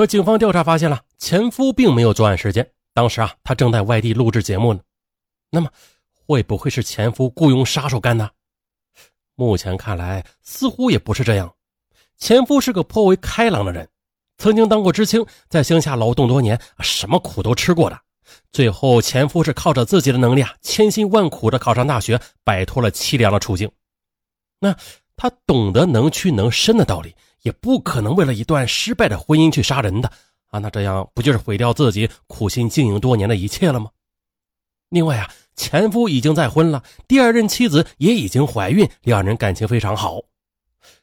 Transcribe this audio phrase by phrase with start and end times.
[0.00, 4.80] 可警方调查发现了，前夫并没有作案时间，当时啊，他正在外地录制节目呢。
[5.50, 5.68] 那么，
[6.14, 8.30] 会不会是前夫雇佣杀手干的？
[9.34, 11.54] 目前看来，似乎也不是这样。
[12.16, 13.86] 前夫是个颇为开朗的人，
[14.38, 18.00] 曾经当过知青，在乡下劳动多年，什么苦都吃过的。
[18.52, 23.70] 最后，前夫是靠着自己的能力啊，千辛万苦的考上大学，摆脱了凄凉的处境。
[24.60, 24.74] 那
[25.14, 30.10] 他懂得能屈能伸的道理，也不可能为了一段失败的婚姻去杀人的
[30.48, 30.58] 啊！
[30.58, 33.90] 那这样不就是毁掉自己苦心经营多年的一切了吗？
[34.88, 40.20] 另外啊，前夫已经再婚了，第二任妻子也已经怀孕，两人感情非常好。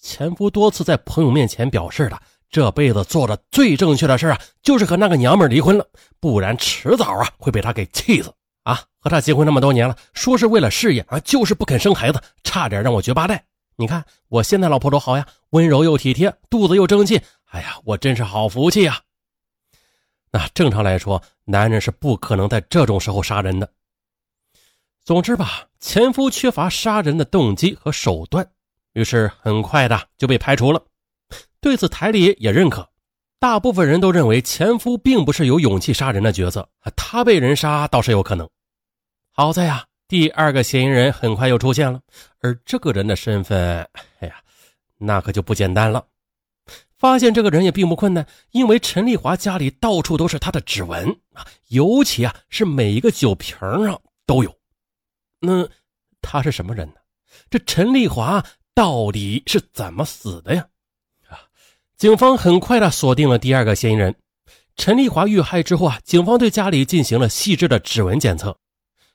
[0.00, 5.86] 前夫多次在朋友面前表示了，这辈子做的最正确的事啊，就是和那个娘们离婚了，
[6.18, 8.32] 不然迟早啊会被他给气死
[8.64, 8.82] 啊！
[9.00, 13.44] 和他结婚那么多年了，说是为了事业啊，就是不肯生孩子，差点让我绝八代。
[13.76, 17.20] 你看我现在老婆多好呀，温柔又体贴，肚子又争气，
[17.50, 19.00] 哎呀，我真是好福气呀！
[20.30, 23.72] 那正常来说，男人是不可能在这种时候杀人的。
[25.02, 28.46] 总之吧，前夫缺乏杀人的动机和手段，
[28.92, 30.84] 于是很快的就被排除了。
[31.60, 32.86] 对此，台里也认可。
[33.40, 38.46] 大部分人都认为前夫并不是有勇气杀人的角色，他被人杀倒是有可能。
[39.32, 42.00] 好在呀，第二个嫌疑人很快又出现了，
[42.40, 43.88] 而这个人的身份，
[44.18, 44.42] 哎呀，
[44.98, 46.06] 那可就不简单了。
[46.98, 54.52] 发现这个人也并不困难，因为陈丽华家里到处都是他的指纹啊，尤其啊是每一个酒瓶上都有。
[55.40, 55.68] 那
[56.20, 56.94] 他是什么人呢？
[57.48, 60.66] 这陈丽华到底是怎么死的呀？
[61.28, 61.38] 啊，
[61.96, 64.14] 警方很快的锁定了第二个嫌疑人。
[64.74, 68.58] 陈丽华遇害之后啊，警方对家里进行了细致的指纹检测。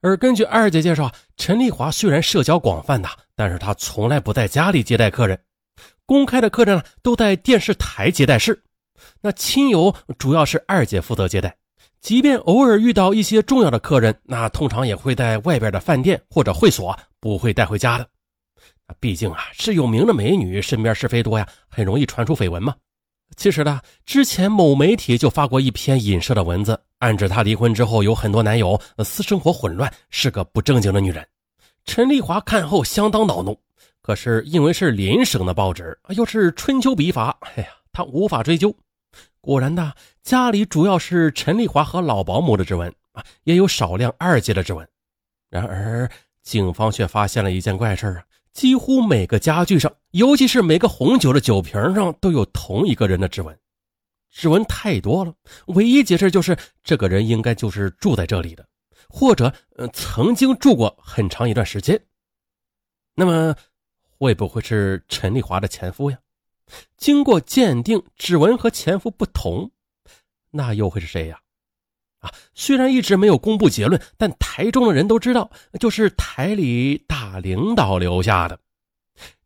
[0.00, 5.36] 而根据二姐介绍，陈丽华虽然社交广泛的，但是她从来不在家里接待客人。
[6.06, 8.62] 公开的客人呢，都在电视台接待室。
[9.20, 11.56] 那亲友主要是二姐负责接待，
[12.00, 18.06] 即便偶尔遇到一些重要的客人，那通常也会在外边的饭店或者会所，不会带回家的。
[19.00, 22.74] 毕竟啊，是有名的美女，身边是非多呀，很容易传出绯闻嘛。
[23.36, 31.26] 其实呢，之前某媒体就发过一篇影射的文字，暗指她离婚之后有很多男友，私生活混乱，是个不正经的女人。
[31.86, 33.58] 陈丽华看后相当恼怒。
[34.04, 38.76] 可是因为是邻省的报纸，又是春秋笔法，哎呀，他无法追究。
[39.40, 44.86] 果然呢，家里主要是陈丽华和老保姆的指纹啊，也有少量二姐的指纹。
[45.48, 46.06] 然而，
[46.42, 53.58] 警方却发现了一件怪事啊，几乎每个家具上，尤其是每个红酒的酒瓶上，都有同一个人的指纹。
[54.30, 55.32] 指纹太多了，
[55.68, 58.68] 唯一解释就是这个人应该就是住在这里的，
[59.08, 61.98] 或者呃曾经住过很长一段时间。
[63.14, 63.56] 那么。
[64.24, 66.16] 会不会是陈丽华的前夫呀？
[66.96, 69.70] 经过鉴定，指纹和前夫不同，
[70.50, 71.38] 那又会是谁呀？
[72.20, 78.58] 啊，虽然一直没有公布结论，但台中的人都知道，就是台里大领导留下的。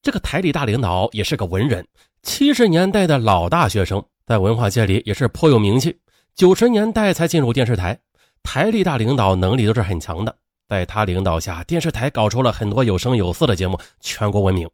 [0.00, 1.86] 这个台里大领导也是个文人，
[2.22, 5.94] 七十年代的老大学生，在文化界里也是颇有名气。
[6.34, 8.00] 九十年代才进入电视台，
[8.42, 10.34] 台里大领导能力都是很强的。
[10.72, 14.66] 在他领导下，电视台搞出了很多有声有色的节目，全国闻名。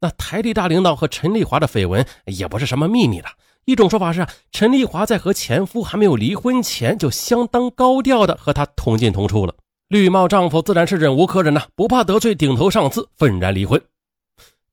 [0.00, 3.28] 那台里大领导和陈丽华的绯闻也不是什么秘密了。
[3.64, 9.54] 一种说法是，陈丽华在和前夫还没有离婚前，就相当高调的和他同进同出了。
[9.86, 13.80] 绿帽丈夫自然是忍无可忍呐，不怕得罪顶头上司，愤然离婚。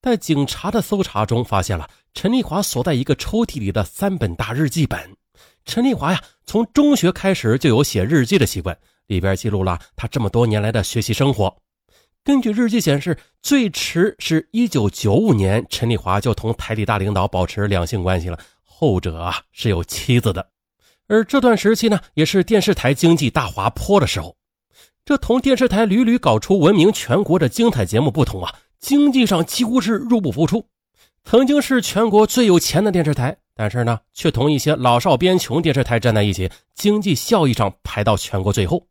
[0.02, 5.00] 在警察的搜查中，发现了陈丽华锁在一个抽屉里的三本大日记本。
[5.66, 8.76] 陈丽华呀，从中学开始就有写日记的习惯。
[9.09, 11.53] 里边记录了他这么多年来的学习生活。
[12.24, 18.38] 根据日记显示，最迟是一九九五年，陈丽华就同台里大领导保持两性关系了。
[18.64, 20.48] 后者啊是有妻子的，
[21.08, 24.38] 而这段时期呢，也是电视台经济大滑坡的时候。
[25.03, 30.64] 这同电视台屡屡搞出闻名全国的精彩节目不同啊，经济上几乎是入不敷出。
[31.24, 33.36] 曾经是全国最有钱的电视台。
[33.56, 38.88] 但是呢，却同一些老少边穷电视台站在一起，经济效益上排到全国最后。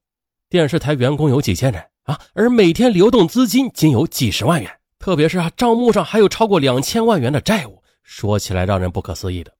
[0.50, 9.52] 电视台员工有几千人啊，而每天流动资金仅有几十万元，特别是啊，账目上还有超过两千万元的债务，说起来让人不可思议的。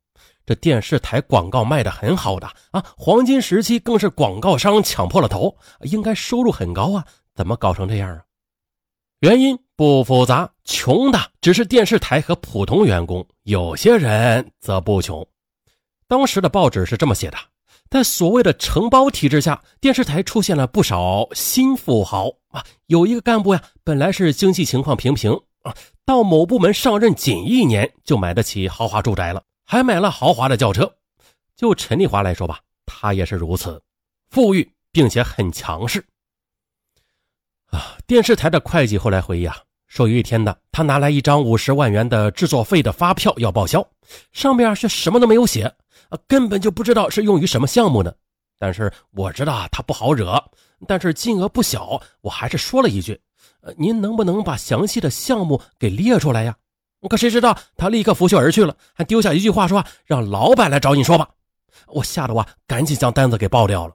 [0.46, 7.04] 这电视台广告卖的很好的啊，黄金时期更是广告商抢破了头，应该收入很高啊，
[7.34, 8.22] 怎么搞成这样啊？
[9.20, 15.26] 原因不复杂，穷的只是电视台和普通员工，有些人则不穷。
[16.06, 17.36] 当时的报纸是这么写的。
[17.90, 22.62] 在所谓的承包体制下，电视台出现了不少新富豪啊。
[22.86, 25.32] 有一个干部呀，本来是经济情况平平
[25.62, 25.74] 啊，
[26.04, 30.92] 到某部门上任仅一年就买得起豪华住宅了，还买了豪华的轿车。
[31.56, 33.82] 就陈丽华来说吧，他也是如此，
[34.30, 36.04] 富裕并且很强势。
[37.70, 39.56] 啊，电视台的会计后来回忆啊，
[39.86, 43.86] 说有一天呢，他拿来一张五十万元的制作费的发票要报销，
[44.32, 45.74] 上面却什么都没有写，
[46.08, 48.12] 啊，根本就不知道是用于什么项目呢。
[48.58, 50.42] 但是我知道，他不好惹，
[50.86, 53.20] 但是金额不小，我还是说了一句
[53.62, 56.56] ：“呃，您能不能把详细的项目给列出来呀？”
[57.08, 61.28] 可谁知道他立刻拂袖而去了，还丢下一句话说：“让老板来找你说吧。”
[61.86, 63.94] 我吓得我赶紧将单子给爆掉了。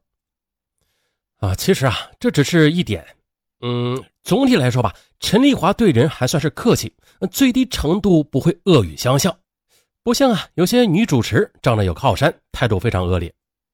[1.39, 3.05] 啊，其实啊，这只是一点。
[3.59, 6.95] 嗯，总体来说吧，陈丽华对人还算是客气，
[7.29, 9.37] 最低程度不会恶语相向，
[10.03, 13.33] 不像啊有些女主持仗着有靠山，态度非常恶劣。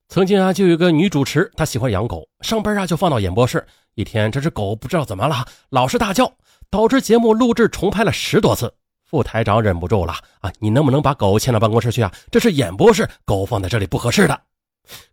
[0.09, 3.65] 曾经啊，就有个女主持，她喜欢养狗，上班啊就放到演播室。
[3.95, 6.31] 一天，这只狗不知道怎么了，老是大叫，
[6.69, 8.71] 导致节目录制重拍了十多次。
[9.05, 12.13] 副台长忍不住了啊，你能不能把狗牵到办公室去啊？
[12.29, 14.39] 这是演播室，狗放在这里不合适的。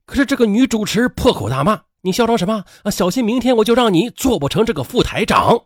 [0.04, 2.90] 可是这个女主持破口大骂：“你嚣张什么啊？
[2.90, 5.64] 小心明天我就让你做不成这个副台长！”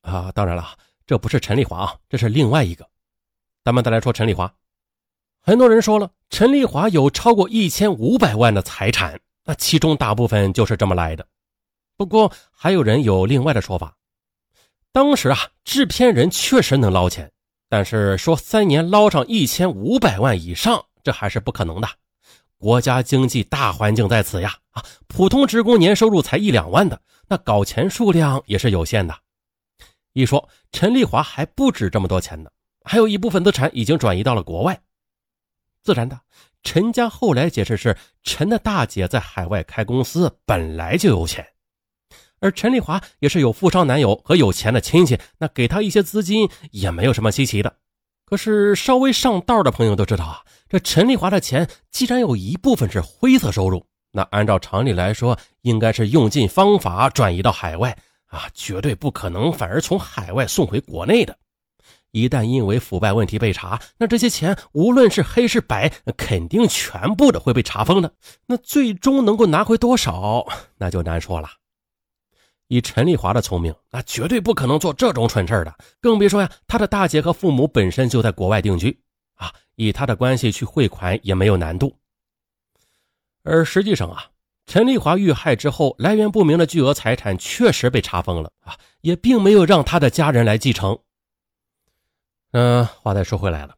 [0.00, 0.70] 啊，当然了，
[1.06, 2.88] 这不是陈丽华啊，这是另外一个。
[3.62, 4.50] 咱们再来说陈丽华。
[5.42, 11.26] 很多人说了，陈丽华有超过一千五百万的财产，那其中大部分就是这么来的。
[11.96, 13.96] 不过还有人有另外的说法，
[14.92, 17.30] 当时啊，制片人确实能捞钱，
[17.70, 21.88] 但是说三年捞上一千五百万以上，这还是不可能的。
[22.58, 29.14] 国家经济大环境在此呀，啊，普通职工年收入才一两万的，那搞钱数量也是有限的。
[30.12, 32.50] 一说陈丽华还不止这么多钱呢，
[32.84, 34.78] 还有一部分资产已经转移到了国外。
[35.82, 36.20] 自然的，
[36.62, 41.46] 陈家后来解释是陈的大姐在海外开公司，本来就有钱，
[42.40, 47.74] 而陈丽华也是有富商男友和有钱的亲戚，那给他一些资金也没有什么稀奇的。
[48.26, 57.96] 可是稍微上道的朋友都知道啊，这陈丽华的钱既然有一部分是灰色收入，那按照常理来说，应该是用尽方法转移到海外
[58.26, 61.36] 啊，绝对不可能反而从海外送回国内的。
[62.12, 68.12] 一旦因为腐败问题被查，那这些钱无论是黑是白，肯定全部的会被查封的。
[68.46, 70.46] 那最终能够拿回多少，
[70.76, 71.48] 那就难说了。
[72.68, 78.96] 以陈丽华的聪明，那绝对不可能做这种蠢事的，更别说呀，他的大姐和父母本身就在国外定居
[79.34, 81.96] 啊，以他的关系去汇款也没有难度。
[83.42, 84.24] 而实际上啊，
[84.66, 90.96] 陈丽华遇害之后，来源不明的巨额财产确实被查封了啊，也并没有让他的家人来继承。
[92.52, 93.74] 嗯，话再说回来了，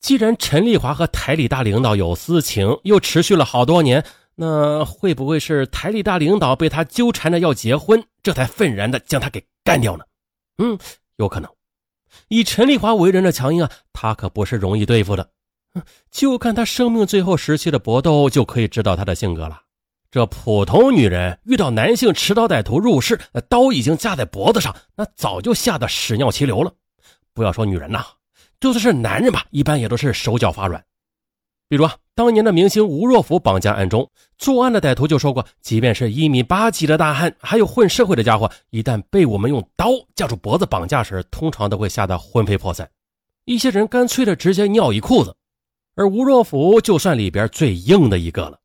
[0.00, 4.04] 既然陈丽华和台里大领导有私情，又持续了好多年，
[4.34, 10.04] 那会不会是台里大领导被他纠缠着要结婚，这才愤然的将他给干掉呢？
[10.58, 10.78] 嗯，
[11.16, 11.50] 有可能。
[12.28, 15.28] 以陈丽华为人的强硬啊，他可不是容易对付的。
[16.10, 19.62] 就看他生命最后时期的搏斗，就可以知道他的性格了。
[20.10, 23.18] 这普通女人遇到男性持刀歹徒入室，
[23.48, 26.72] 刀已经架在脖子上，那早就吓得屎尿齐流了。
[27.34, 28.04] 不要说女人呐，
[28.60, 30.82] 就算是男人吧，一般也都是手脚发软。
[31.68, 34.08] 比如啊，当年的明星吴若甫绑架案中，
[34.38, 42.88] 作案的歹徒就说过，即便是一米八几的大汉，还有混社会的家伙，一旦被我们用刀架住脖子绑架时，通常都会吓得魂飞魄散。
[43.46, 45.34] 一些人干脆的直接尿一裤子，
[45.96, 48.58] 而吴若甫就算里边最硬的一个了。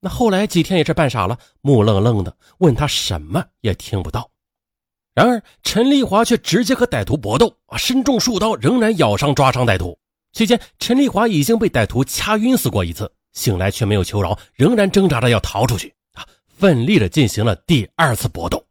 [0.00, 4.30] 那后来几天也是扮傻了，木愣愣的，问他什么也听不到。
[5.14, 9.96] 然而，陈丽华却直接和歹徒搏斗啊，身中数刀，仍然咬伤抓伤歹徒。
[10.32, 16.26] 期间，陈丽华已经被歹徒掐晕死过一次，醒来却没有求饶，仍然挣扎着要逃出去啊，
[16.58, 18.64] 奋力的进行了第二次搏斗。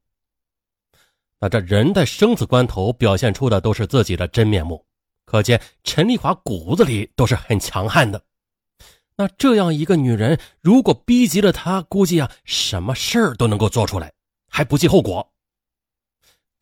[1.39, 4.85] 那这人在生死关头表现出的都是自己的真面目，
[5.25, 8.21] 可见陈丽华骨子里都是很强悍的。
[9.15, 14.12] 那这样一个女人，如果逼急了她，估计啊，什么事儿都能够做出来，
[14.50, 15.32] 还不计后果。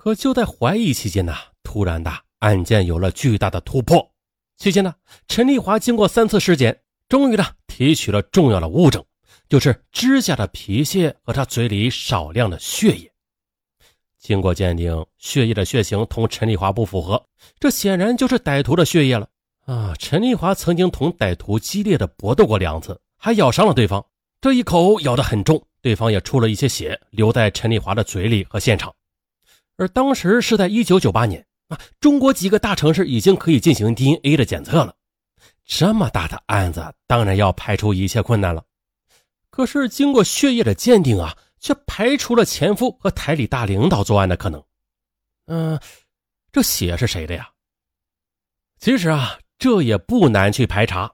[0.04, 1.32] 可就在怀疑期间呢，
[1.62, 4.12] 突然的案件有了巨大的突破。
[4.58, 4.96] 期间呢，
[5.28, 6.76] 陈丽华经过三次尸检，
[7.08, 9.06] 终于呢提取了重要的物证，
[9.48, 13.12] 就是指甲的皮屑和他嘴里少量的血液。
[14.18, 17.24] 经过鉴定，血液的血型同陈丽华不符合，
[17.60, 19.28] 这显然就是歹徒的血液了
[19.68, 19.94] 啊！
[20.00, 24.04] 陈丽华曾经同歹徒激烈的搏斗过两次，还咬伤了对方。
[24.42, 28.92] 这一口咬得很重，对方也出了一些血，留在陈丽华的嘴里和现场。
[29.82, 34.96] 而当时是在一九九八年啊，中国几个大城市已经可以进行 DNA 的检测了。
[35.66, 38.64] 这么大的案子，当然要排除一切困难了。
[39.50, 44.64] 可是经过血液的鉴定啊，却排除了前夫和台里大领导作案的可能。
[45.48, 45.80] 嗯，
[46.52, 47.50] 这血是谁的呀？
[48.78, 51.12] 其实啊，这也不难去排查，